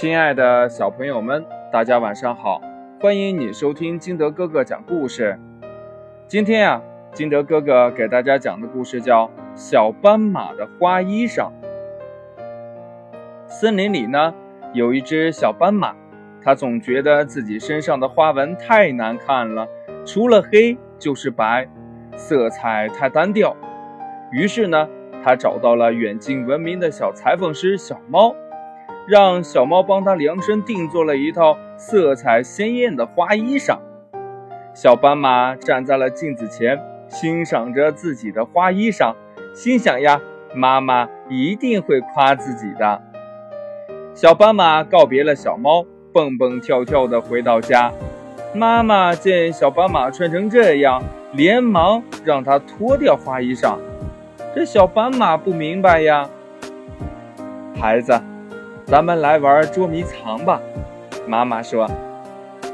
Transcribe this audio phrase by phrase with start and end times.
[0.00, 2.62] 亲爱的小朋友们，大家晚上好！
[3.00, 5.36] 欢迎你收听金德哥哥讲故事。
[6.28, 6.80] 今天呀，
[7.12, 9.26] 金德哥哥给大家讲的故事叫
[9.56, 11.50] 《小斑马的花衣裳》。
[13.48, 14.32] 森林里呢，
[14.72, 15.92] 有一只小斑马，
[16.44, 19.66] 它总觉得自己身上的花纹太难看了，
[20.06, 21.66] 除了黑就是白，
[22.16, 23.56] 色彩太单调。
[24.30, 24.88] 于是呢，
[25.24, 28.32] 它找到了远近闻名的小裁缝师小猫。
[29.08, 33.78] 让小猫帮他量身定做了一套色彩鲜艳的花衣裳。
[34.74, 39.14] 小斑马站在了镜子前，欣赏着自己的花衣裳，
[39.54, 40.20] 心想呀，
[40.54, 43.00] 妈妈一定会夸自己的。
[44.12, 47.90] 小斑马告别了小猫，蹦蹦跳跳地回到家。
[48.52, 53.78] 妈妈见小斑马穿成这样，连忙让他脱掉花衣裳。
[54.54, 56.28] 这小斑马不明白呀，
[57.74, 58.12] 孩子。
[58.88, 60.58] 咱们来玩捉迷藏吧，
[61.26, 61.86] 妈妈说。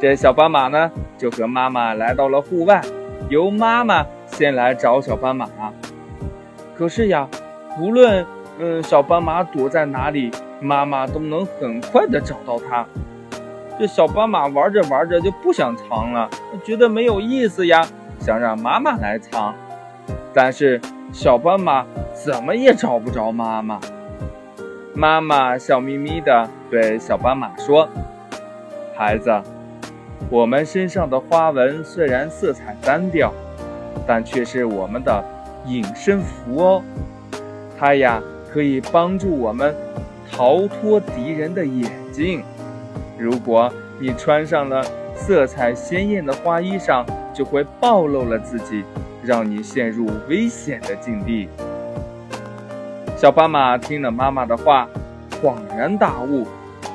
[0.00, 2.80] 这小斑马呢，就和妈妈来到了户外，
[3.28, 5.46] 由妈妈先来找小斑马。
[6.74, 7.28] 可是呀，
[7.78, 8.24] 无论
[8.58, 10.30] 嗯小斑马躲在哪里，
[10.62, 12.86] 妈妈都能很快的找到它。
[13.78, 16.30] 这小斑马玩着玩着就不想藏了，
[16.64, 17.86] 觉得没有意思呀，
[18.18, 19.54] 想让妈妈来藏。
[20.32, 20.80] 但是
[21.12, 21.84] 小斑马
[22.14, 23.78] 怎么也找不着妈妈。
[24.98, 27.88] 妈妈笑眯眯地对小斑马说
[28.98, 29.30] ：“孩子，
[30.28, 33.32] 我们身上的花纹虽然色彩单调，
[34.08, 35.24] 但却是我们的
[35.66, 36.82] 隐身符哦。
[37.78, 38.20] 它呀，
[38.52, 39.72] 可以帮助我们
[40.28, 42.42] 逃脱敌人的眼睛。
[43.16, 48.82] 如果你穿上了色彩鲜艳的花衣裳，就会暴露了自己，
[49.22, 51.48] 让你陷入危险的境地。”
[53.18, 54.86] 小斑马听了妈妈的话，
[55.42, 56.46] 恍然大悟，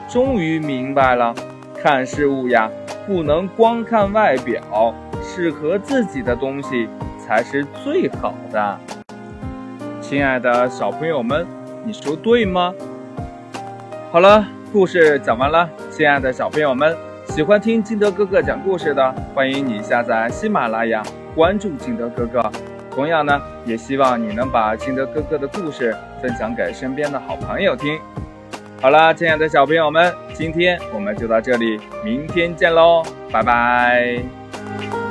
[0.08, 1.36] 终于明白了，
[1.78, 2.72] 看事物呀，
[3.06, 6.88] 不能光看外表，适合自己的东西
[7.20, 8.80] 才是最好的。
[10.00, 11.46] 亲爱的小朋友们，
[11.84, 12.74] 你说对吗？
[14.10, 15.70] 好了，故事讲完了。
[15.92, 16.96] 亲爱的小朋友们，
[17.26, 21.04] 喜欢听金德哥哥讲故事的，欢迎你下载喜马拉雅，
[21.36, 22.50] 关注金德哥哥。
[22.94, 28.00] 同样呢，也希望你能把金德哥哥的故事分享给身边的好朋友听。
[28.82, 33.02] 好啦，亲爱的小朋友们，今天我们就到这里，明天见喽，
[33.32, 35.03] 拜拜。